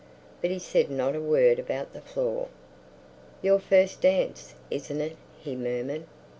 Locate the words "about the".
1.59-2.01